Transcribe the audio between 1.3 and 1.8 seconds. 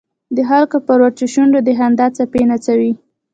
شونډو د